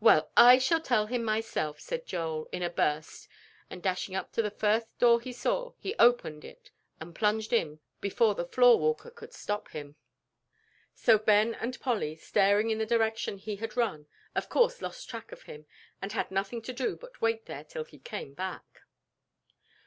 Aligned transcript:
"Well, 0.00 0.30
I 0.34 0.56
shall 0.56 0.80
tell 0.80 1.04
him 1.08 1.22
myself," 1.24 1.78
said 1.78 2.06
Joel, 2.06 2.48
in 2.52 2.62
a 2.62 2.70
burst, 2.70 3.28
and 3.68 3.82
dashing 3.82 4.14
up 4.14 4.32
to 4.32 4.40
the 4.40 4.50
first 4.50 4.86
door 4.98 5.20
he 5.20 5.30
saw, 5.30 5.74
he 5.78 5.94
opened 5.98 6.42
it 6.42 6.70
and 7.02 7.14
plunged 7.14 7.52
in 7.52 7.80
before 8.00 8.34
the 8.34 8.46
floor 8.46 8.78
walker 8.78 9.10
could 9.10 9.34
stop 9.34 9.68
him. 9.72 9.96
So 10.94 11.18
Ben 11.18 11.52
and 11.54 11.78
Polly, 11.80 12.16
staring 12.16 12.70
in 12.70 12.78
the 12.78 12.86
direction 12.86 13.36
he 13.36 13.56
had 13.56 13.76
run, 13.76 14.06
of 14.34 14.48
course 14.48 14.80
lost 14.80 15.10
track 15.10 15.32
of 15.32 15.42
him 15.42 15.66
and 16.00 16.12
had 16.12 16.30
nothing 16.30 16.62
to 16.62 16.72
do 16.72 16.96
but 16.96 17.12
to 17.12 17.20
wait 17.20 17.44
there 17.44 17.62
till 17.62 17.84
he 17.84 17.98
came 17.98 18.32
back. 18.32 18.84